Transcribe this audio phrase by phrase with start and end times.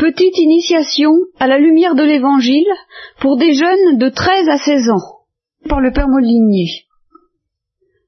[0.00, 2.72] Petite initiation à la lumière de l'Évangile
[3.20, 5.26] pour des jeunes de 13 à 16 ans,
[5.68, 6.86] par le Père Molinier.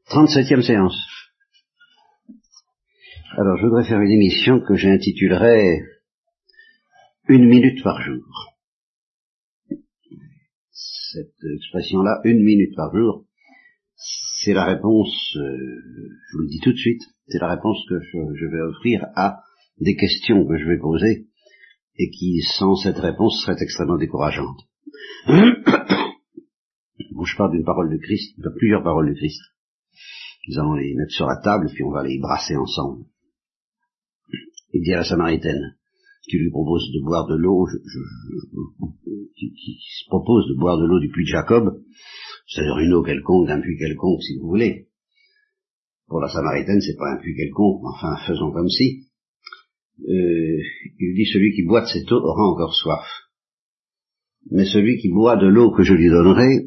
[0.09, 0.97] 37e séance.
[3.37, 5.83] Alors, je voudrais faire une émission que j'intitulerai
[7.29, 8.25] Une minute par jour.
[10.71, 13.27] Cette expression-là, une minute par jour,
[14.43, 15.41] c'est la réponse, euh,
[16.31, 19.05] je vous le dis tout de suite, c'est la réponse que je, je vais offrir
[19.15, 19.43] à
[19.79, 21.27] des questions que je vais poser
[21.97, 24.61] et qui, sans cette réponse, serait extrêmement décourageante.
[25.27, 29.41] bon, je parle d'une parole de Christ, de plusieurs paroles de Christ.
[30.49, 33.05] Nous allons les mettre sur la table, puis on va les brasser ensemble.
[34.73, 35.77] Il dit à la Samaritaine,
[36.25, 37.67] qui lui propose de boire de l'eau,
[39.37, 41.83] qui, se propose de boire de l'eau du puits de Jacob,
[42.47, 44.89] c'est-à-dire une eau quelconque, d'un puits quelconque, si vous voulez.
[46.07, 49.12] Pour la Samaritaine, c'est pas un puits quelconque, enfin, faisons comme si
[50.01, 50.59] euh,
[50.99, 53.07] il dit celui qui boit de cette eau aura encore soif.
[54.51, 56.67] Mais celui qui boit de l'eau que je lui donnerai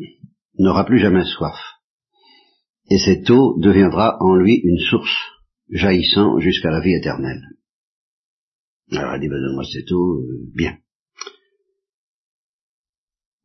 [0.58, 1.58] n'aura plus jamais soif.
[2.90, 5.18] Et cette eau deviendra en lui une source
[5.70, 7.42] jaillissant jusqu'à la vie éternelle.
[8.92, 10.78] Alors il dit, ben, donne-moi cette eau, euh, bien.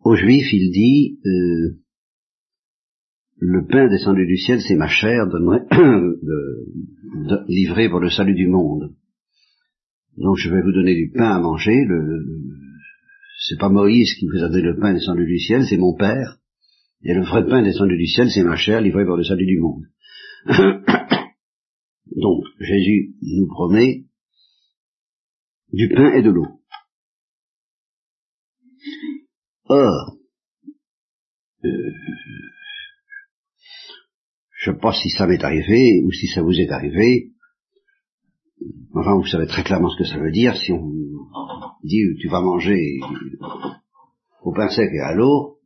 [0.00, 1.80] Aux Juifs, il dit, euh,
[3.38, 5.38] le pain descendu du ciel, c'est ma chair de,
[7.48, 8.94] livrée pour le salut du monde.
[10.16, 11.84] Donc je vais vous donner du pain à manger.
[11.86, 12.24] Le,
[13.48, 16.38] c'est pas Moïse qui vous a donné le pain descendu du ciel, c'est mon Père.
[17.02, 19.58] Et le vrai pain descendu du ciel, c'est ma chair livrée pour le salut du
[19.58, 19.84] monde.
[22.16, 24.04] Donc Jésus nous promet
[25.72, 26.60] du pain et de l'eau.
[29.64, 30.16] Or,
[31.64, 31.92] euh,
[34.58, 37.30] je ne sais pas si ça m'est arrivé ou si ça vous est arrivé,
[38.94, 40.56] Enfin, vous savez très clairement ce que ça veut dire.
[40.56, 40.90] Si on
[41.84, 42.98] dit tu vas manger
[44.42, 45.58] au pain sec et à l'eau,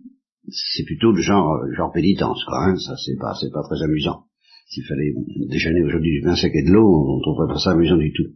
[0.49, 2.65] c'est plutôt le genre, genre pénitence, quoi.
[2.65, 2.77] Hein.
[2.77, 4.25] Ça, c'est pas, c'est pas très amusant.
[4.67, 5.13] S'il fallait
[5.49, 8.35] déjeuner aujourd'hui du pain sec et de l'eau, on trouverait pas ça amusant du tout.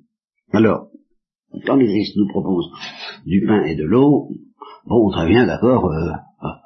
[0.53, 0.89] Alors,
[1.67, 2.71] quand Christ nous propose
[3.27, 4.31] du pain et de l'eau,
[4.87, 5.91] bon, très bien, d'accord.
[5.91, 6.61] Euh, ah.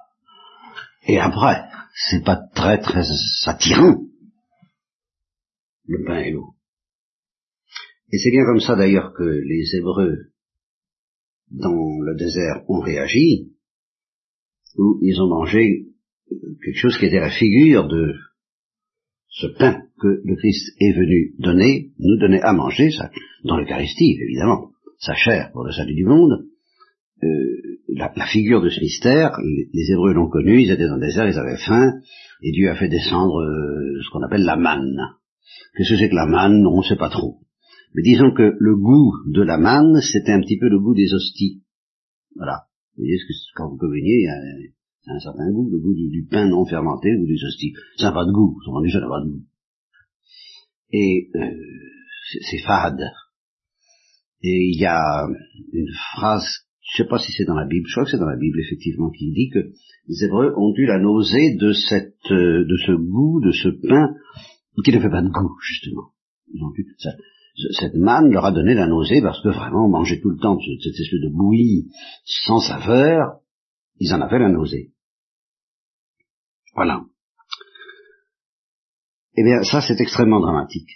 [1.07, 1.65] et après,
[1.95, 3.05] c'est pas très très
[3.47, 3.97] attirant
[5.87, 6.55] le pain et l'eau.
[8.13, 10.33] Et c'est bien comme ça d'ailleurs que les Hébreux
[11.51, 13.53] dans le désert ont réagi,
[14.77, 15.87] où ils ont mangé
[16.63, 18.15] quelque chose qui était la figure de
[19.29, 23.11] ce pain que le Christ est venu donner, nous donner à manger, ça,
[23.45, 26.47] dans l'Eucharistie évidemment, sa chair pour le salut du monde,
[27.23, 31.07] euh, la, figure de ce mystère, les, les Hébreux l'ont connu, ils étaient dans le
[31.07, 31.93] désert, ils avaient faim,
[32.43, 34.99] et Dieu a fait descendre euh, ce qu'on appelle la manne.
[35.77, 36.67] Qu'est-ce que c'est que la manne?
[36.67, 37.39] On ne sait pas trop.
[37.95, 41.13] Mais disons que le goût de la manne, c'était un petit peu le goût des
[41.13, 41.63] hosties.
[42.37, 42.67] Voilà.
[42.97, 43.19] Vous voyez,
[43.55, 47.15] quand vous communiez, il y a un certain goût, le goût du, pain non fermenté,
[47.17, 47.75] ou des hosties.
[47.97, 49.45] Ça n'a pas de goût, ça n'a pas de goût.
[50.91, 51.41] Et euh,
[52.43, 53.01] c'est fade.
[54.43, 55.27] Et il y a
[55.73, 56.45] une phrase,
[56.81, 58.37] je ne sais pas si c'est dans la Bible, je crois que c'est dans la
[58.37, 59.71] Bible effectivement, qui dit que
[60.09, 64.15] les Hébreux ont eu la nausée de cette, euh, de ce goût, de ce pain
[64.85, 66.11] qui ne fait pas de goût justement.
[66.53, 67.11] Ils ont eu ça
[67.55, 70.99] cette manne leur a donné la nausée parce que vraiment manger tout le temps cette
[70.99, 71.91] espèce de bouillie
[72.25, 73.41] sans saveur,
[73.99, 74.93] ils en avaient la nausée.
[76.75, 77.03] Voilà.
[79.37, 80.91] Eh bien, ça c'est extrêmement dramatique.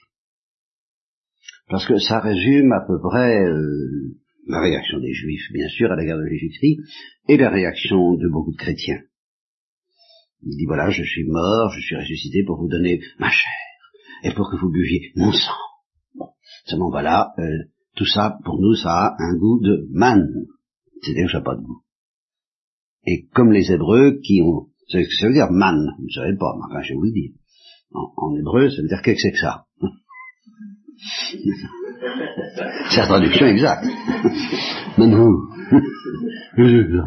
[1.68, 5.96] Parce que ça résume à peu près euh, la réaction des Juifs, bien sûr, à
[5.96, 6.80] la guerre de Jésus-Christ,
[7.28, 9.00] et la réaction de beaucoup de chrétiens.
[10.42, 13.52] Il dit, voilà, je suis mort, je suis ressuscité pour vous donner ma chair,
[14.22, 15.65] et pour que vous buviez mon sang.
[16.64, 17.44] Seulement voilà, euh,
[17.96, 20.26] tout ça, pour nous, ça a un goût de man.
[21.02, 21.82] C'est-à-dire que ça n'a pas de goût.
[23.06, 24.68] Et comme les Hébreux qui ont...
[24.88, 27.04] Ce que ça veut dire, man Vous ne savez pas, mais enfin, je vais vous
[27.04, 27.32] le dire.
[27.92, 29.64] En, hébreu, ça veut dire qu'est-ce que c'est que ça
[32.90, 33.86] C'est la traduction exacte.
[34.98, 35.48] Manou.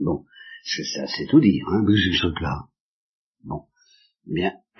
[0.00, 0.24] bon,
[0.62, 2.68] c'est c'est tout dire, hein, ce truc-là.
[3.44, 3.64] Bon,
[4.26, 4.52] bien.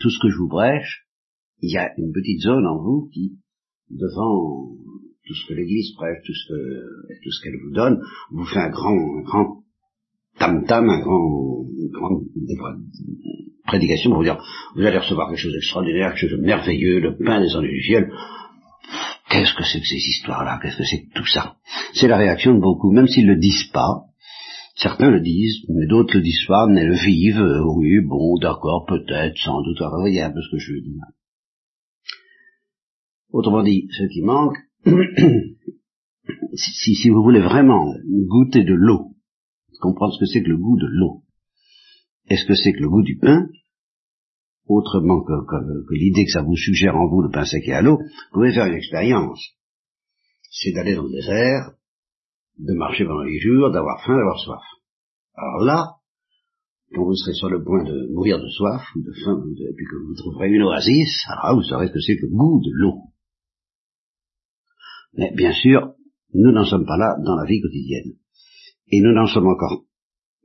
[0.00, 1.03] tout ce que je vous brèche,
[1.64, 3.38] il y a une petite zone en vous qui,
[3.90, 4.68] devant
[5.26, 8.00] tout ce que l'Église prêche, tout ce que, tout ce qu'elle vous donne,
[8.30, 9.62] vous fait un grand, un grand
[10.38, 12.24] tam-tam, un grand, une grande
[13.66, 14.42] prédication pour vous dire,
[14.76, 17.82] vous allez recevoir quelque chose d'extraordinaire, quelque chose de merveilleux, le pain des anges du
[17.82, 18.12] ciel.
[19.30, 20.60] Qu'est-ce que c'est que ces histoires-là?
[20.62, 21.56] Qu'est-ce que c'est que tout ça?
[21.94, 24.04] C'est la réaction de beaucoup, même s'ils ne le disent pas.
[24.76, 27.40] Certains le disent, mais d'autres le disent pas, mais le vivent.
[27.40, 29.80] Euh, oui, bon, d'accord, peut-être, sans doute.
[29.80, 31.00] Vous voyez un peu ce que je veux dire.
[33.34, 34.56] Autrement dit, ce qui manque,
[36.54, 37.92] si, vous voulez vraiment
[38.28, 39.16] goûter de l'eau,
[39.80, 41.24] comprendre ce que c'est que le goût de l'eau,
[42.28, 43.48] est-ce que c'est que le goût du pain,
[44.66, 45.32] autrement que,
[45.90, 48.52] l'idée que ça vous suggère en vous de pain sec et à l'eau, vous pouvez
[48.52, 49.44] faire une expérience.
[50.52, 51.72] C'est d'aller dans le désert,
[52.60, 54.62] de marcher pendant les jours, d'avoir faim, d'avoir soif.
[55.34, 55.96] Alors là,
[56.94, 59.86] quand vous serez sur le point de mourir de soif ou de faim, et puis
[59.86, 62.70] que vous trouverez une oasis, alors vous saurez ce que c'est que le goût de
[62.74, 63.10] l'eau.
[65.16, 65.94] Mais bien sûr,
[66.32, 68.12] nous n'en sommes pas là dans la vie quotidienne.
[68.88, 69.84] Et nous n'en sommes encore,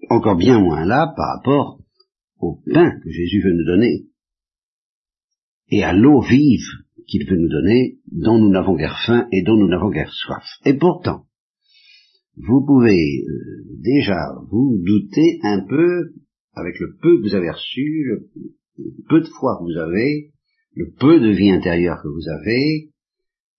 [0.10, 1.80] encore bien moins là par rapport
[2.40, 4.10] au pain que Jésus veut nous donner
[5.72, 6.66] et à l'eau vive
[7.08, 10.46] qu'il veut nous donner, dont nous n'avons guère faim et dont nous n'avons guère soif.
[10.66, 11.26] Et pourtant,
[12.38, 14.18] vous pouvez euh, déjà
[14.50, 16.14] vous douter un peu,
[16.54, 18.30] avec le peu que vous avez reçu, le,
[19.10, 20.32] peu de foi que vous avez,
[20.76, 22.92] le peu de vie intérieure que vous avez,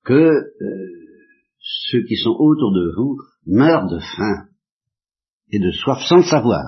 [0.04, 0.99] que euh,
[1.90, 4.48] ceux qui sont autour de vous meurent de faim
[5.50, 6.64] et de soif sans le savoir.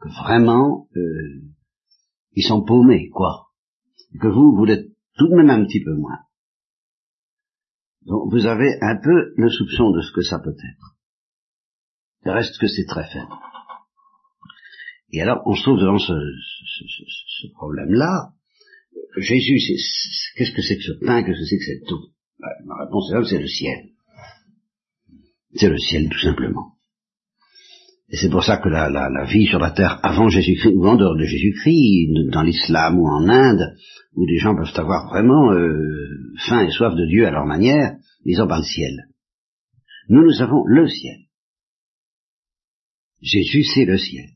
[0.00, 1.42] Que vraiment, euh,
[2.32, 3.48] ils sont paumés, quoi.
[4.20, 6.18] Que vous, vous l'êtes tout de même un petit peu moins.
[8.02, 10.96] Donc vous avez un peu le soupçon de ce que ça peut être.
[12.24, 13.32] Il reste que c'est très faible.
[15.10, 18.32] Et alors, on se trouve devant ce, ce, problème-là.
[19.18, 19.58] Jésus,
[20.36, 23.12] qu'est-ce que c'est que ce pain, qu'est-ce que c'est que cette eau ben, Ma réponse
[23.12, 23.95] est c'est le ciel.
[25.56, 26.72] C'est le ciel, tout simplement.
[28.08, 30.96] Et c'est pour ça que la, la, vie sur la terre avant Jésus-Christ ou en
[30.96, 33.74] dehors de Jésus-Christ, dans l'islam ou en Inde,
[34.14, 36.16] où des gens peuvent avoir vraiment euh,
[36.46, 39.08] faim et soif de Dieu à leur manière, ils ont pas le ciel.
[40.08, 41.18] Nous, nous avons le ciel.
[43.20, 44.30] Jésus, c'est le ciel.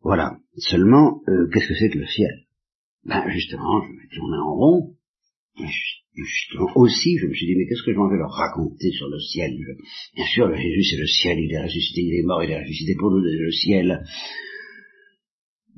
[0.00, 0.38] Voilà.
[0.56, 2.44] Seulement, euh, qu'est-ce que c'est que le ciel?
[3.04, 4.96] Ben justement, je vais tourner en rond.
[5.56, 9.18] Justement aussi, je me suis dit, mais qu'est-ce que je vais leur raconter sur le
[9.18, 9.52] ciel?
[10.14, 12.60] Bien sûr, le Jésus, c'est le ciel, il est ressuscité, il est mort, il est
[12.60, 14.04] ressuscité pour nous, le ciel.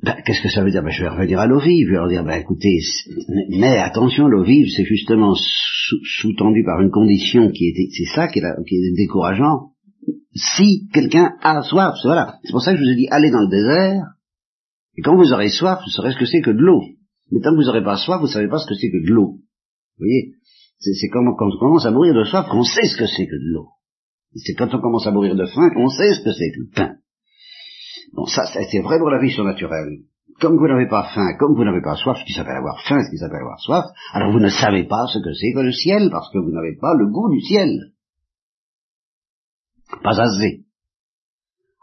[0.03, 0.83] Ben, qu'est-ce que ça veut dire?
[0.83, 2.77] Ben, Je vais revenir à l'eau vive, je vais leur dire, ben, écoutez,
[3.49, 8.39] mais attention, l'eau vive, c'est justement sous-tendu par une condition qui était, c'est ça qui
[8.39, 9.71] est, qui est décourageant.
[10.35, 12.37] Si quelqu'un a soif, voilà.
[12.43, 14.03] C'est pour ça que je vous ai dit, allez dans le désert,
[14.97, 16.83] et quand vous aurez soif, vous saurez ce que c'est que de l'eau.
[17.31, 19.03] Mais tant que vous n'aurez pas soif, vous ne savez pas ce que c'est que
[19.03, 19.39] de l'eau.
[19.97, 20.33] Vous voyez
[20.79, 23.35] C'est quand, quand on commence à mourir de soif qu'on sait ce que c'est que
[23.35, 23.69] de l'eau.
[24.35, 26.69] C'est quand on commence à mourir de faim qu'on sait ce que c'est que le
[26.75, 26.95] pain.
[28.13, 30.03] Bon, ça, c'est vrai pour la vie surnaturelle.
[30.39, 33.01] Comme vous n'avez pas faim, comme vous n'avez pas soif, ce qui s'appelle avoir faim,
[33.03, 35.71] ce qui s'appelle avoir soif, alors vous ne savez pas ce que c'est que le
[35.71, 37.93] ciel, parce que vous n'avez pas le goût du ciel.
[40.03, 40.65] Pas assez.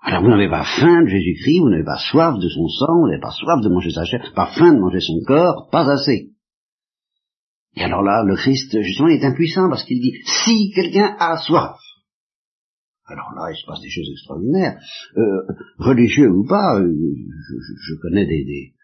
[0.02, 3.08] Alors vous n'avez pas faim de Jésus-Christ, vous n'avez pas soif de son sang, vous
[3.08, 6.33] n'avez pas soif de manger sa chair, pas faim de manger son corps, pas assez.
[7.76, 11.76] Et alors là, le Christ, justement, est impuissant parce qu'il dit, si quelqu'un a soif,
[13.06, 14.80] alors là, il se passe des choses extraordinaires,
[15.16, 15.42] euh,
[15.78, 18.74] religieux ou pas, euh, je, connais des, des,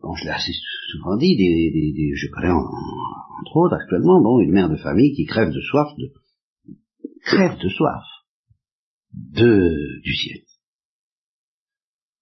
[0.00, 0.52] bon, je l'ai assez
[0.92, 5.24] souvent dit, des, des, je connais entre autres actuellement, bon, une mère de famille qui
[5.24, 6.12] crève de soif, de,
[7.24, 8.04] crève de soif,
[9.12, 10.42] de, du ciel.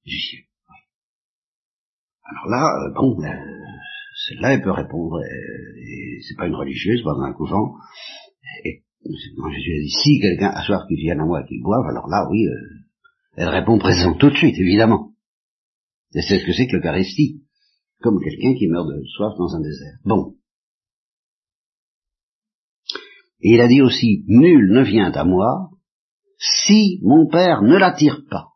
[0.06, 0.42] Du ciel.
[2.24, 3.18] Alors là, euh, bon,
[4.28, 7.74] celle-là, elle peut répondre, et c'est pas une religieuse, pas dans un couvent.
[8.64, 8.82] Et
[9.36, 11.86] quand Jésus a dit, si quelqu'un a soif qu'il vienne à moi et qu'il boive,
[11.88, 12.82] alors là, oui, euh,
[13.36, 15.12] elle répond présent tout de suite, évidemment.
[16.14, 17.42] Et c'est ce que c'est que l'Eucharistie,
[18.00, 19.98] comme quelqu'un qui meurt de soif dans un désert.
[20.04, 20.36] Bon.
[23.40, 25.70] Et il a dit aussi, nul ne vient à moi
[26.38, 28.48] si mon Père ne l'attire pas.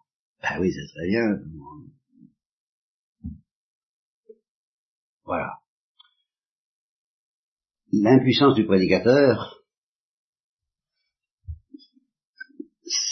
[0.42, 1.22] Ben oui, c'est très bien.
[5.26, 5.58] Voilà.
[7.92, 9.60] L'impuissance du prédicateur,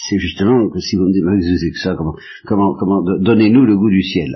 [0.07, 3.89] c'est justement que si vous me dites, que ça, comment, comment, comment, donnez-nous le goût
[3.89, 4.35] du ciel.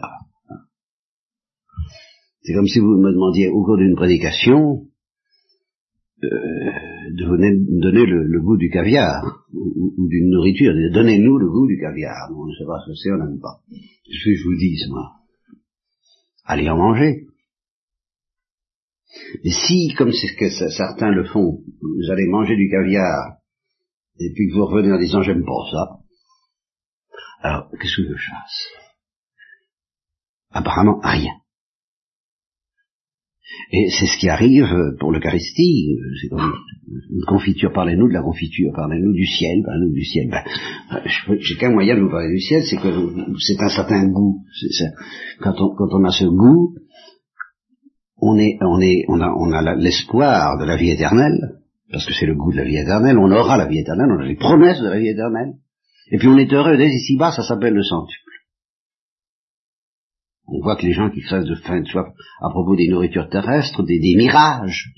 [2.41, 4.88] C'est comme si vous me demandiez au cours d'une prédication
[6.24, 6.27] euh,
[7.12, 7.38] de vous
[7.81, 10.74] donner le, goût du caviar ou, d'une nourriture.
[10.93, 12.29] Donnez-nous le goût du caviar.
[12.36, 13.62] on ne sait pas ce que c'est, on n'aime pas.
[13.69, 15.12] Que je vous dis, moi?
[16.43, 17.28] Allez en manger.
[19.43, 23.38] Si, comme c'est ce que certains le font, vous allez manger du caviar,
[24.19, 26.00] et puis que vous revenez en disant j'aime pas ça,
[27.41, 28.67] alors qu'est-ce que je fasse?
[30.51, 31.33] Apparemment rien.
[33.71, 34.67] Et c'est ce qui arrive
[35.00, 36.53] pour l'Eucharistie, c'est comme
[37.12, 40.29] une confiture, parlez-nous de la confiture, parlez-nous du ciel, parlez-nous du ciel.
[40.29, 40.43] Ben,
[41.39, 42.89] j'ai qu'un moyen de vous parler du ciel, c'est que
[43.39, 44.43] c'est un certain goût.
[45.39, 46.75] quand, on, quand on a ce goût,
[48.22, 51.60] on a, l'espoir de la vie éternelle,
[51.92, 54.22] parce que c'est le goût de la vie éternelle, on aura la vie éternelle, on
[54.22, 55.54] a les promesses de la vie éternelle,
[56.12, 58.30] et puis on est heureux dès ici-bas, ça s'appelle le centuple.
[60.48, 62.08] On voit que les gens qui fassent de faim de soif
[62.42, 64.92] à propos des nourritures terrestres, des, mirages,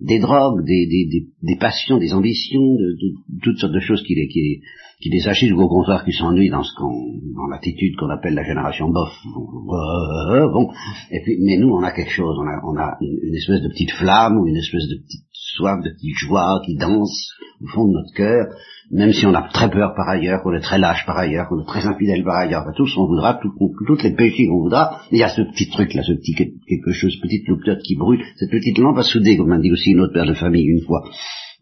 [0.00, 4.60] des drogues, des, des, passions, des ambitions, de, toutes sortes de choses qui les, qui,
[5.00, 8.34] qui les agissent, ou au contraire qui s'ennuient dans ce qu'on, dans l'attitude qu'on appelle
[8.34, 9.12] la génération bof.
[9.24, 10.70] Bon,
[11.10, 13.68] et puis, mais nous, on a quelque chose, on a, on a une espèce de
[13.68, 17.30] petite flamme, ou une espèce de petite soif, de petite joie qui danse
[17.62, 18.46] au fond de notre cœur,
[18.90, 21.60] même si on a très peur par ailleurs, qu'on est très lâche par ailleurs, qu'on
[21.60, 23.52] est très infidèle par ailleurs, tout ce qu'on voudra, tout,
[23.86, 26.92] toutes les péchés qu'on voudra, il y a ce petit truc là, ce petit quelque
[26.92, 30.00] chose, petite loupeteuse qui brûle, cette petite lampe à souder, comme m'a dit aussi une
[30.00, 31.02] autre père de famille une fois,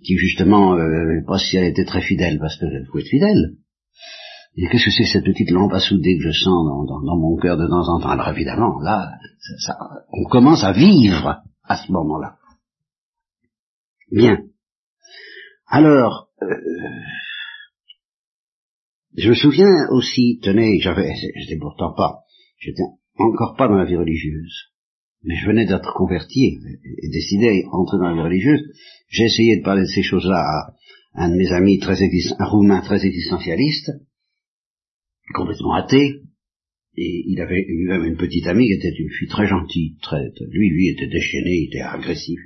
[0.04, 3.56] qui justement, euh, pas si elle était très fidèle, parce qu'il faut être fidèle.
[4.56, 7.56] Et qu'est-ce que c'est cette petite lampe à souder que je sens dans, mon cœur
[7.56, 8.10] de temps en temps?
[8.10, 9.12] Alors évidemment, là,
[9.58, 9.74] ça,
[10.12, 12.34] on commence à vivre à ce moment-là.
[14.12, 14.44] Bien.
[15.66, 16.46] Alors, euh,
[19.16, 22.20] je me souviens aussi, tenez, j'avais, j'étais pourtant pas,
[22.58, 22.82] j'étais
[23.16, 24.70] encore pas dans la vie religieuse,
[25.22, 28.60] mais je venais d'être converti et, décidé à entrer dans la vie religieuse.
[29.08, 30.42] J'ai essayé de parler de ces choses-là
[31.14, 33.92] à un de mes amis très un roumain très existentialiste,
[35.34, 36.20] complètement athée,
[36.98, 40.20] et il avait eu même une petite amie qui était une fille très gentille, très,
[40.50, 42.38] lui, lui était déchaîné, il était agressif,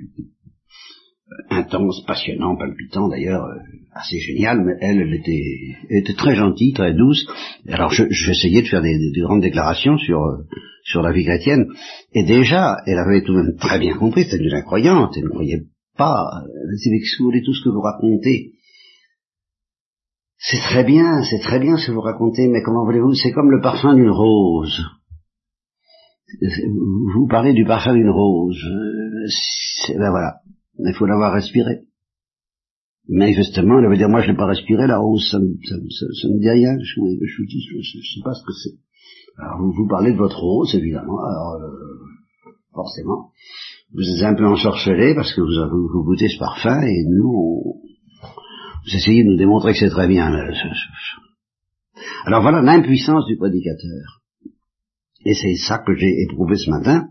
[1.49, 3.55] intense, passionnant, palpitant d'ailleurs, euh,
[3.93, 7.25] assez génial, mais elle, elle était, très gentille, très douce.
[7.67, 10.43] Alors j'essayais de faire des, grandes déclarations sur, euh,
[10.83, 11.67] sur la vie chrétienne,
[12.13, 15.29] et déjà, elle avait tout de même très bien compris, c'était une incroyante, elle ne
[15.29, 15.63] croyait
[15.97, 16.43] pas,
[16.77, 18.53] c'est voulez tout ce que vous racontez.
[20.39, 23.49] C'est très bien, c'est très bien ce que vous racontez, mais comment voulez-vous, c'est comme
[23.49, 24.85] le parfum d'une rose.
[27.15, 28.63] Vous parlez du parfum d'une rose.
[29.89, 30.41] Ben voilà,
[30.79, 31.81] il faut l'avoir respiré.
[33.09, 36.49] Manifestement, elle veut dire, moi je n'ai pas respiré la rose, ça, ça, me dit
[36.49, 38.77] rien, je, je, dis, je, je, sais pas ce que c'est.
[39.37, 43.31] Alors vous, vous parlez de votre rose, évidemment, alors euh, forcément,
[43.93, 47.79] vous êtes un peu ensorcelé parce que vous, vous, goûtez ce parfum et nous,
[48.21, 50.29] vous essayez de nous démontrer que c'est très bien.
[52.25, 54.21] Alors voilà l'impuissance du prédicateur.
[55.25, 57.07] Et c'est ça que j'ai éprouvé ce matin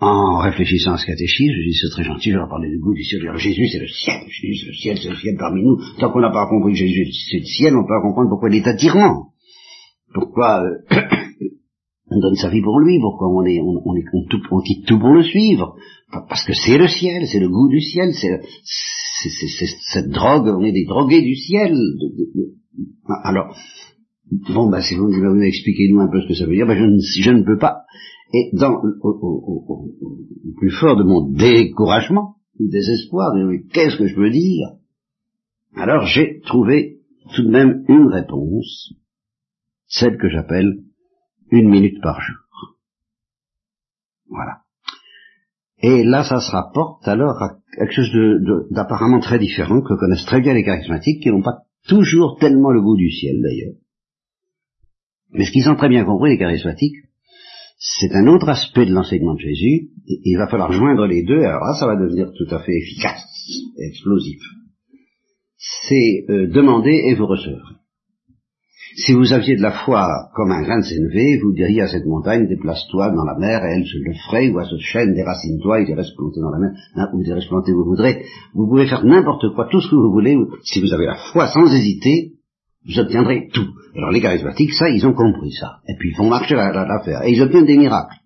[0.00, 2.94] en réfléchissant à ce catéchisme, je dis c'est très gentil, je leur parler du goût
[2.94, 3.20] du ciel.
[3.36, 5.76] Jésus c'est le ciel, Jésus c'est le ciel, c'est le ciel parmi nous.
[5.98, 8.48] Tant qu'on n'a pas compris que Jésus c'est le ciel, on peut pas comprendre pourquoi
[8.48, 9.26] il est attirant.
[10.14, 10.96] Pourquoi euh,
[12.10, 14.04] on donne sa vie pour lui, pourquoi on est on, est,
[14.50, 15.76] on, quitte tout pour le suivre.
[16.10, 18.40] Parce que c'est le ciel, c'est le goût du ciel, c'est
[19.92, 21.76] cette drogue, on est des drogués du ciel.
[23.22, 23.54] Alors,
[24.30, 26.84] bon, bah, si vous, vous expliquez-nous un peu ce que ça veut dire, bah, je,
[26.84, 27.84] ne, je ne peux pas
[28.32, 29.90] et dans, au,
[30.56, 34.68] plus fort de mon découragement, du désespoir, de qu'est-ce que je veux dire?
[35.74, 37.00] Alors j'ai trouvé
[37.34, 38.92] tout de même une réponse,
[39.86, 40.84] celle que j'appelle
[41.50, 42.76] une minute par jour.
[44.28, 44.58] Voilà.
[45.82, 48.12] Et là, ça se rapporte alors à quelque chose
[48.70, 52.82] d'apparemment très différent que connaissent très bien les charismatiques, qui n'ont pas toujours tellement le
[52.82, 53.76] goût du ciel d'ailleurs.
[55.32, 56.96] Mais ce qu'ils ont très bien compris, les charismatiques,
[57.78, 59.88] c'est un autre aspect de l'enseignement de Jésus.
[60.06, 63.24] Il va falloir joindre les deux, alors là, ça va devenir tout à fait efficace
[63.78, 64.40] et explosif.
[65.88, 67.80] C'est euh, demander et vous recevrez.
[68.96, 72.06] Si vous aviez de la foi comme un grain de sénévé, vous diriez à cette
[72.06, 75.82] montagne, déplace-toi dans la mer, et elle se le ferait, ou à cette chaîne, déracine-toi,
[75.82, 78.24] il irait se planter dans la mer, hein, ou se planter où vous voudrez.
[78.52, 81.46] Vous pouvez faire n'importe quoi, tout ce que vous voulez, si vous avez la foi
[81.46, 82.32] sans hésiter,
[82.86, 83.68] vous obtiendrez tout.
[83.96, 85.80] Alors les charismatiques, ça, ils ont compris ça.
[85.88, 87.22] Et puis ils font marcher l'affaire.
[87.24, 88.16] Et ils obtiennent des miracles.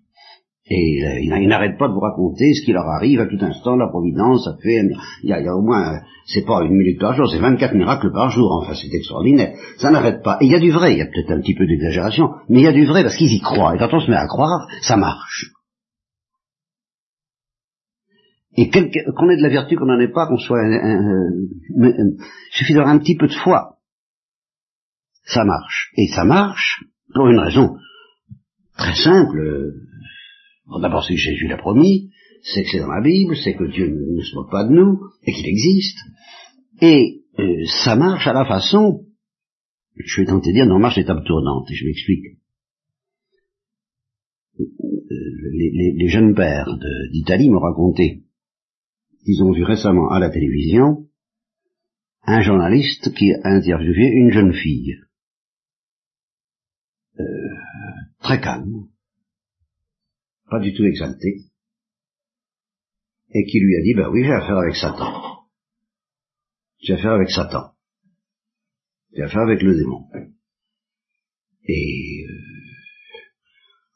[0.67, 3.75] Et euh, ils, n'arrêtent pas de vous raconter ce qui leur arrive à tout instant,
[3.75, 4.81] la providence, ça fait,
[5.21, 8.31] il y a, au moins, c'est pas une minute par jour, c'est 24 miracles par
[8.31, 9.53] jour, enfin c'est extraordinaire.
[9.77, 10.39] Ça n'arrête pas.
[10.41, 12.61] Et il y a du vrai, il y a peut-être un petit peu d'exagération, mais
[12.61, 13.75] il y a du vrai parce qu'ils y croient.
[13.75, 15.51] Et quand on se met à croire, ça marche.
[18.57, 20.63] Et qu'on ait de la vertu, qu'on n'en ait pas, qu'on soit...
[20.65, 22.17] il
[22.49, 23.74] suffit d'avoir un petit peu de foi
[25.25, 25.91] ça marche.
[25.97, 27.75] Et ça marche pour une raison
[28.77, 29.73] très simple.
[30.81, 33.87] D'abord, c'est que Jésus l'a promis, c'est que c'est dans la Bible, c'est que Dieu
[33.87, 35.97] ne, se moque pas de nous, et qu'il existe.
[36.81, 39.05] Et euh, ça marche à la façon,
[39.95, 42.25] je vais tenter de dire, non, marche l'étape tournante, et je m'explique.
[44.59, 44.65] Euh,
[45.53, 46.67] les, jeunes pères
[47.11, 48.23] d'Italie m'ont raconté
[49.23, 51.07] qu'ils ont vu récemment à la télévision
[52.23, 54.99] un journaliste qui a interviewé une jeune fille
[57.19, 57.23] euh,
[58.25, 58.87] très calme,
[60.49, 61.45] pas du tout exalté.
[63.35, 65.11] et qui lui a dit, ben oui, j'ai affaire avec Satan.
[66.81, 67.71] J'ai affaire avec Satan.
[69.13, 70.05] J'ai affaire avec le démon.
[71.67, 72.33] Et euh,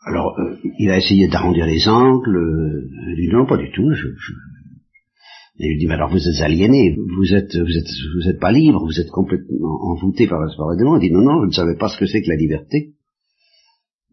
[0.01, 2.35] alors, euh, il a essayé d'arrondir les angles.
[2.35, 3.89] Euh, il dit non, pas du tout.
[3.93, 4.33] Je, je...
[5.61, 8.51] Et il dit mais alors vous êtes aliéné, vous êtes vous êtes vous êtes pas
[8.51, 10.97] libre, vous êtes complètement envoûté par, par le démon.
[10.97, 12.95] Il dit non non, je ne savais pas ce que c'est que la liberté.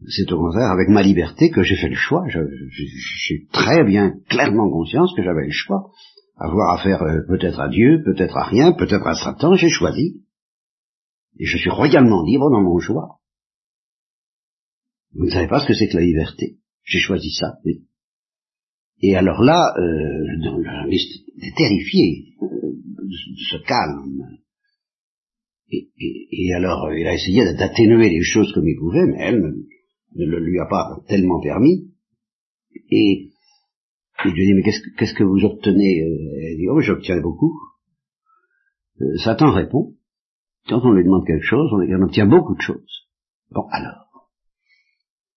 [0.05, 2.23] C'est au contraire avec ma liberté que j'ai fait le choix.
[2.29, 5.91] J'ai très bien clairement conscience que j'avais le choix.
[6.35, 10.21] Avoir affaire peut-être à Dieu, peut-être à rien, peut-être à Satan, j'ai choisi.
[11.39, 13.17] Et je suis royalement libre dans mon choix.
[15.13, 16.57] Vous ne savez pas ce que c'est que la liberté.
[16.83, 17.53] J'ai choisi ça.
[19.01, 24.37] Et alors là, euh, est terrifié euh, de ce calme.
[25.69, 29.53] Et, et, alors, il a essayé d'atténuer les choses comme il pouvait, mais elle
[30.17, 31.91] ne, le lui a pas tellement permis.
[32.89, 33.31] Et
[34.25, 37.53] il lui dit, mais qu'est-ce, que vous obtenez Elle dit, oh, j'obtiens beaucoup.
[39.01, 39.95] Euh, Satan répond,
[40.67, 43.07] quand on lui demande quelque chose, on, obtient beaucoup de choses.
[43.51, 44.29] Bon, alors,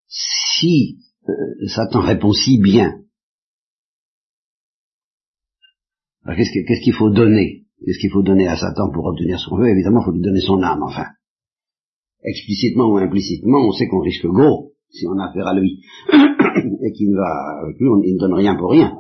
[0.09, 3.03] si euh, Satan répond si bien,
[6.27, 7.67] qu'est-ce qu'il faut donner?
[7.85, 10.41] Qu'est-ce qu'il faut donner à Satan pour obtenir qu'on veut Évidemment, il faut lui donner
[10.41, 11.07] son âme, enfin.
[12.23, 15.83] Explicitement ou implicitement, on sait qu'on risque gros si on a affaire à lui.
[16.83, 18.97] Et qu'il va avec lui, on, il ne donne rien pour rien.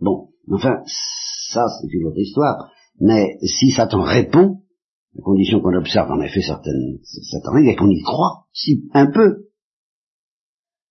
[0.00, 2.70] Bon, enfin, ça c'est une autre histoire.
[3.00, 4.62] Mais si Satan répond,
[5.14, 9.10] la condition qu'on observe en effet certaines, certaines règles, et qu'on y croit, si, un
[9.10, 9.48] peu,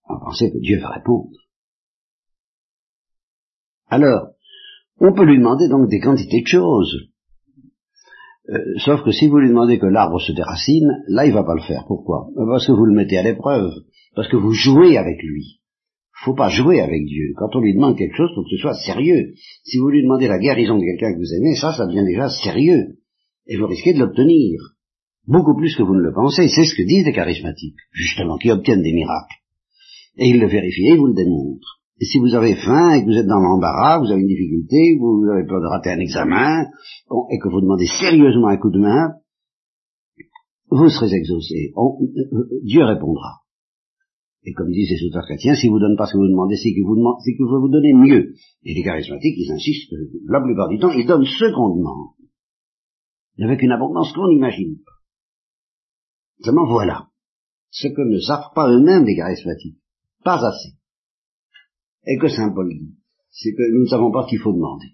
[0.08, 1.32] on pensait que Dieu va répondre.
[3.88, 4.30] Alors,
[5.00, 7.11] on peut lui demander donc des quantités de choses.
[8.52, 11.56] Euh, sauf que si vous lui demandez que l'arbre se déracine, là il va pas
[11.56, 11.86] le faire.
[11.88, 12.28] Pourquoi?
[12.36, 13.72] Parce que vous le mettez à l'épreuve,
[14.16, 15.62] parce que vous jouez avec lui.
[16.24, 17.34] Faut pas jouer avec Dieu.
[17.38, 19.34] Quand on lui demande quelque chose, faut que ce soit sérieux.
[19.64, 22.30] Si vous lui demandez la guérison de quelqu'un que vous aimez, ça, ça devient déjà
[22.30, 22.98] sérieux.
[23.48, 24.60] Et vous risquez de l'obtenir.
[25.26, 26.48] Beaucoup plus que vous ne le pensez.
[26.48, 29.36] C'est ce que disent les charismatiques, justement, qui obtiennent des miracles.
[30.18, 31.81] Et ils le vérifient et vous le démontrent.
[32.02, 35.24] Si vous avez faim et que vous êtes dans l'embarras, vous avez une difficulté, vous
[35.32, 36.66] avez peur de rater un examen,
[37.30, 39.14] et que vous demandez sérieusement un coup de main,
[40.72, 41.72] vous serez exaucé.
[42.64, 43.42] Dieu répondra.
[44.44, 46.56] Et comme disent les auteurs chrétiens, si vous ne donnez pas ce que vous demandez,
[46.56, 48.34] c'est que vous, c'est que vous vous donnez mieux.
[48.64, 49.94] Et les charismatiques, ils insistent,
[50.26, 52.16] la plupart du temps, ils donnent ce qu'on demande.
[53.40, 56.46] Avec une abondance qu'on n'imagine pas.
[56.46, 57.10] Seulement voilà.
[57.70, 59.78] Ce que ne savent pas eux-mêmes les charismatiques.
[60.24, 60.81] Pas assez.
[62.06, 62.96] Et que Saint Paul dit,
[63.30, 64.88] c'est que nous ne savons pas ce qu'il faut demander.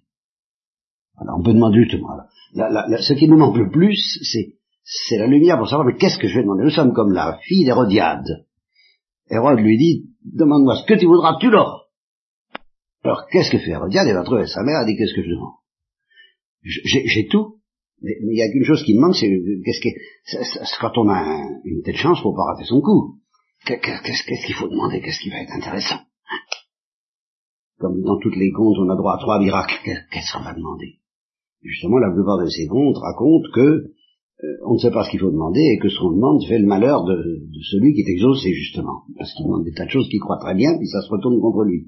[1.18, 2.10] Alors on peut demander justement.
[2.54, 4.20] ce qui nous manque le plus,
[4.84, 6.64] c'est la lumière pour savoir mais qu'est-ce que je vais demander?
[6.64, 8.46] Nous sommes comme la fille d'Hérodiade.
[9.30, 11.82] Hérode lui dit, demande-moi ce que tu voudras, tu l'auras.
[13.04, 14.08] Alors qu'est-ce que fait Hérodiade?
[14.08, 15.54] Elle va trouver sa mère, elle dit qu'est-ce que je demande?
[16.64, 17.56] J'ai tout.
[18.02, 19.28] Mais il n'y a qu'une chose qui me manque, c'est
[19.66, 23.20] qu'est-ce que quand on a une telle chance, faut pas rater son coup.
[23.66, 25.02] Qu'est-ce qu'il faut demander?
[25.02, 26.02] Qu'est-ce qui va être intéressant?
[27.80, 29.76] Comme dans toutes les contes, on a droit à trois miracles.
[29.84, 31.00] Qu'est-ce qu'on va demander
[31.62, 35.20] Justement, la plupart de ces contes racontent que euh, on ne sait pas ce qu'il
[35.20, 38.54] faut demander et que ce qu'on demande fait le malheur de, celui qui est exaucé,
[38.54, 39.04] justement.
[39.18, 41.40] Parce qu'il demande des tas de choses qu'il croit très bien, puis ça se retourne
[41.40, 41.88] contre lui.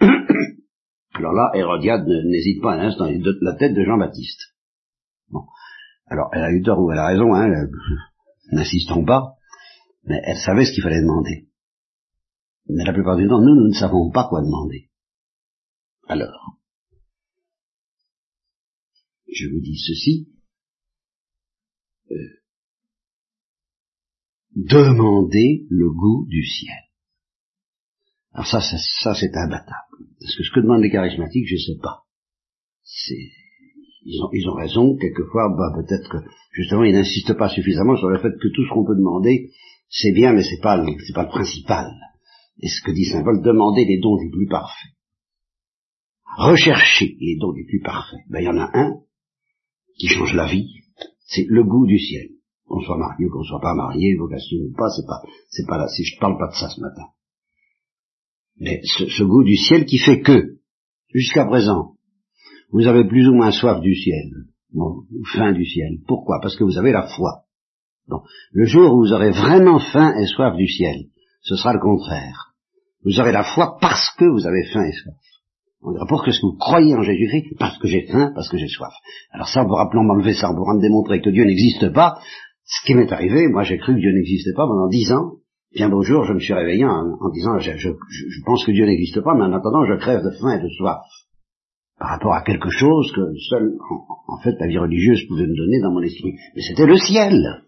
[1.14, 4.40] Alors là, Hérodiade n'hésite pas un instant, il donne la tête de Jean-Baptiste.
[5.30, 5.42] Bon.
[6.06, 7.48] Alors, elle a eu tort ou elle a raison, hein,
[8.52, 9.36] n'insistons pas
[10.04, 11.48] mais elle savait ce qu'il fallait demander.
[12.68, 14.88] Mais la plupart du temps, nous, nous ne savons pas quoi demander.
[16.12, 16.58] Alors,
[19.32, 20.28] je vous dis ceci,
[22.10, 22.16] euh,
[24.54, 26.76] demandez le goût du ciel.
[28.32, 29.72] Alors ça, ça, ça c'est imbattable.
[30.20, 32.02] Parce que ce que demandent les charismatiques, je ne sais pas.
[34.04, 36.18] Ils ont, raison, quelquefois, bah, peut-être que
[36.50, 39.50] justement ils n'insistent pas suffisamment sur le fait que tout ce qu'on peut demander,
[39.88, 41.90] c'est bien, mais c'est pas, pas le principal.
[42.58, 44.92] Et ce que dit Saint Paul, demandez les dons les plus parfaits.
[46.36, 48.20] Recherchez les dons les plus parfaits.
[48.30, 49.00] Ben, il y en a un
[49.98, 50.68] qui change la vie,
[51.26, 52.28] c'est le goût du ciel.
[52.66, 55.88] Qu'on soit marié, qu'on soit pas marié, vocation ou pas, c'est pas, c'est pas là,
[55.88, 57.04] si je parle pas de ça ce matin.
[58.58, 60.58] Mais ce, ce goût du ciel qui fait que,
[61.12, 61.96] jusqu'à présent,
[62.70, 64.30] vous avez plus ou moins soif du ciel,
[64.72, 65.02] bon,
[65.34, 65.98] faim du ciel.
[66.06, 66.40] Pourquoi?
[66.40, 67.42] Parce que vous avez la foi.
[68.08, 68.22] Bon.
[68.52, 71.08] Le jour où vous aurez vraiment faim et soif du ciel,
[71.42, 72.54] ce sera le contraire.
[73.04, 75.31] Vous aurez la foi parce que vous avez faim et soif.
[75.84, 78.68] On dira, pour que vous croyez en Jésus-Christ Parce que j'ai faim, parce que j'ai
[78.68, 78.92] soif.
[79.32, 82.18] Alors ça, pour rappeler m'enlever ça, pour me démontrer que Dieu n'existe pas,
[82.64, 85.32] ce qui m'est arrivé, moi j'ai cru que Dieu n'existait pas pendant dix ans,
[85.74, 89.20] bien beau jour, je me suis réveillé en, disant, je, je, pense que Dieu n'existe
[89.22, 91.00] pas, mais en attendant, je crève de faim et de soif.
[91.98, 93.72] par rapport à quelque chose que seule,
[94.28, 96.34] en, fait, la vie religieuse pouvait me donner dans mon esprit.
[96.54, 97.64] Mais c'était le ciel.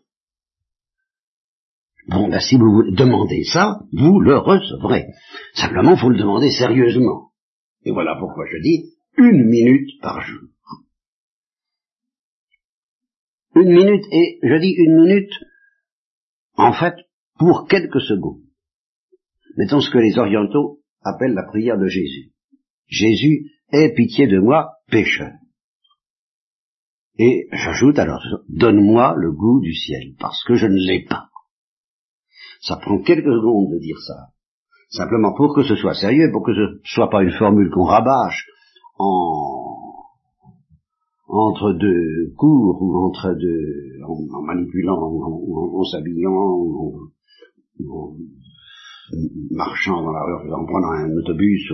[2.09, 5.07] Bon, ben, si vous demandez ça, vous le recevrez.
[5.55, 7.31] Simplement, faut le demander sérieusement.
[7.85, 10.49] Et voilà pourquoi je dis une minute par jour.
[13.57, 15.33] Une minute, et je dis une minute,
[16.57, 16.95] en fait,
[17.39, 18.43] pour quelques secondes.
[19.57, 22.33] Mettons ce que les orientaux appellent la prière de Jésus.
[22.89, 25.33] Jésus, aie pitié de moi, pécheur.
[27.19, 31.29] Et j'ajoute alors, donne-moi le goût du ciel, parce que je ne l'ai pas.
[32.61, 34.34] Ça prend quelques secondes de dire ça.
[34.91, 37.85] Simplement pour que ce soit sérieux, pour que ce ne soit pas une formule qu'on
[37.85, 38.47] rabâche
[38.99, 39.75] en,
[41.29, 48.13] entre deux cours ou entre deux, en, manipulant, en, en s'habillant, en,
[49.51, 51.73] marchant dans la rue, en prenant un autobus,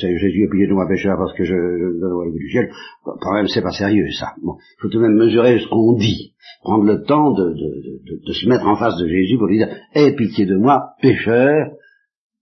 [0.00, 2.70] c'est Jésus payé de moi pécheur parce que je, donne le du ciel,
[3.04, 4.32] quand même c'est pas sérieux ça.
[4.42, 8.32] Bon, faut tout de même mesurer ce qu'on dit, prendre le temps de, de, de,
[8.32, 11.70] se mettre en face de Jésus pour lui dire, aie pitié de moi, pécheur,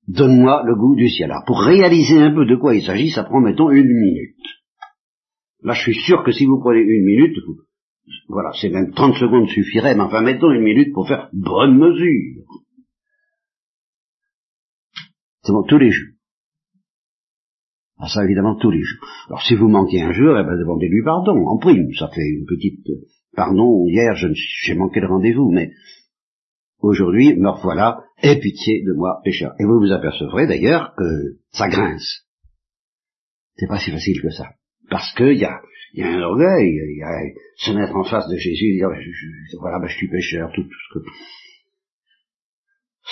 [0.09, 1.31] donne-moi le goût du ciel.
[1.31, 4.37] Alors pour réaliser un peu de quoi il s'agit, ça prend mettons une minute.
[5.63, 7.37] Là je suis sûr que si vous prenez une minute,
[8.29, 12.45] voilà, c'est même 30 secondes suffirait, mais enfin mettons une minute pour faire bonne mesure.
[15.69, 16.15] Tous les jours.
[17.99, 19.07] Ah, ça, évidemment, tous les jours.
[19.29, 21.93] Alors, si vous manquez un jour, eh ben, demandez-lui pardon, en prime.
[21.99, 23.05] Ça fait une petite, euh,
[23.37, 25.73] pardon, hier, j'ai manqué le rendez-vous, mais
[26.79, 29.53] aujourd'hui, me revoilà, aie pitié de moi, pécheur.
[29.59, 32.27] Et vous vous apercevrez, d'ailleurs, que ça grince.
[33.57, 34.49] C'est pas si facile que ça.
[34.89, 35.61] Parce qu'il y a,
[35.93, 37.19] y a un orgueil, il y a
[37.57, 38.89] se mettre en face de Jésus, dire,
[39.61, 41.05] voilà, ben, je suis pécheur, tout, tout ce que,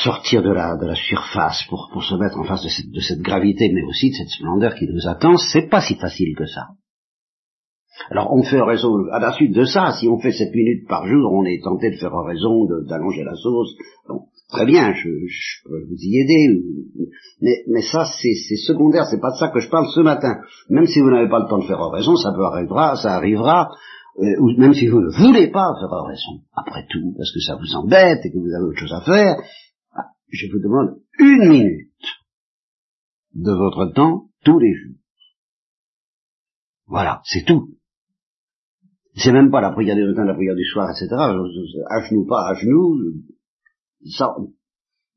[0.02, 3.00] sortir de la, de la surface pour, pour se mettre en face de cette, de
[3.00, 6.46] cette gravité, mais aussi de cette splendeur qui nous attend, c'est pas si facile que
[6.46, 6.68] ça.
[8.10, 11.06] Alors on fait raison, à la suite de ça, si on fait sept minutes par
[11.06, 13.74] jour, on est tenté de faire raison d'allonger la sauce.
[14.08, 16.62] Bon, très bien, je, je, peux vous y aider,
[17.40, 20.36] mais, mais ça c'est secondaire, c'est pas de ça que je parle ce matin.
[20.70, 23.68] Même si vous n'avez pas le temps de faire raison, ça peut arrivera, ça arrivera,
[24.20, 27.56] euh, ou même si vous ne voulez pas faire raison, après tout, parce que ça
[27.56, 29.36] vous embête et que vous avez autre chose à faire,
[30.30, 31.88] je vous demande une minute
[33.34, 34.96] de votre temps tous les jours.
[36.86, 37.76] Voilà, c'est tout.
[39.14, 41.08] C'est même pas la prière du matin, la prière du soir, etc.
[41.10, 42.98] À genoux, pas à genoux.
[44.16, 44.36] Ça,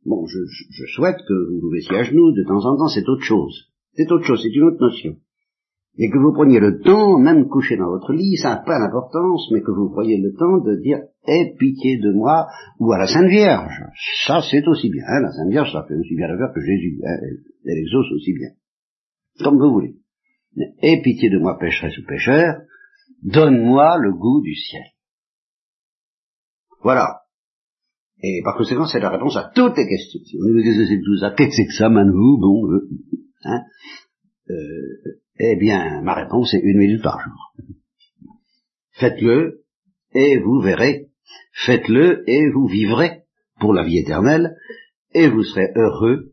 [0.06, 3.08] bon, je, je souhaite que vous vous mettiez à genoux de temps en temps, c'est
[3.08, 3.72] autre chose.
[3.94, 5.18] C'est autre chose, c'est une autre notion
[5.98, 9.50] et que vous preniez le temps, même couché dans votre lit, ça n'a pas d'importance,
[9.52, 12.48] mais que vous preniez le temps de dire Aie pitié de moi
[12.80, 13.84] ou à la Sainte Vierge.
[14.26, 15.04] Ça, c'est aussi bien.
[15.06, 17.00] Hein, la Sainte Vierge, ça fait aussi bien l'affaire que Jésus.
[17.06, 17.18] Hein,
[17.66, 18.50] elle, exauce aussi bien.
[19.44, 19.96] Comme vous voulez.
[20.82, 22.56] Aie pitié de moi, pécheresse ou pécheur,
[23.24, 24.84] donne-moi le goût du ciel.
[26.84, 27.22] Voilà.
[28.24, 30.20] Et par conséquent, c'est la réponse à toutes les questions.
[30.26, 32.90] Si vous me dites c'est tout ça, qu'est-ce que ça, Manou Bon, euh,
[33.44, 33.62] hein,
[35.40, 37.54] eh bien, ma réponse est une minute par jour.
[38.94, 39.64] Faites-le
[40.14, 41.08] et vous verrez.
[41.66, 43.24] Faites-le et vous vivrez
[43.60, 44.56] pour la vie éternelle
[45.14, 46.32] et vous serez heureux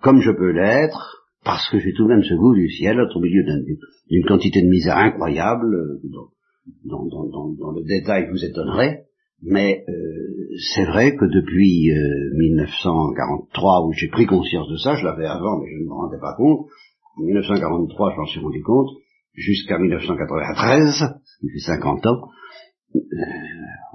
[0.00, 3.20] comme je peux l'être parce que j'ai tout de même ce goût du ciel au
[3.20, 3.42] milieu
[4.10, 6.28] d'une quantité de misère incroyable dont,
[6.84, 9.04] le détail vous étonnerait.
[9.40, 9.94] Mais euh,
[10.74, 11.90] c'est vrai que depuis
[12.34, 15.92] 1943 euh, où j'ai pris conscience de ça, je l'avais avant mais je ne me
[15.92, 16.66] rendais pas compte,
[17.18, 18.90] en 1943, je m'en suis rendu compte,
[19.34, 21.04] jusqu'à 1993,
[21.40, 22.28] qui fait 50 ans,
[22.94, 22.98] euh,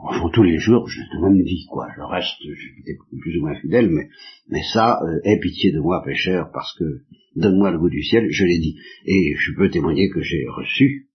[0.03, 1.87] enfin tous les jours, j'ai de même vie, quoi.
[1.97, 4.07] Le reste, j'étais plus ou moins fidèle, mais,
[4.49, 6.83] mais ça, euh, aie pitié de moi, pécheur, parce que
[7.35, 8.77] donne-moi le goût du ciel, je l'ai dit.
[9.05, 11.07] Et je peux témoigner que j'ai reçu,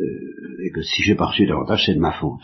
[0.00, 2.42] euh, et que si j'ai pas reçu davantage, c'est de ma faute.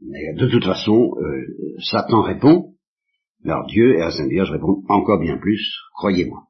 [0.00, 2.74] Mais de toute façon, euh, Satan répond,
[3.44, 6.47] alors Dieu et la Sainte Vierge répondent encore bien plus, croyez-moi.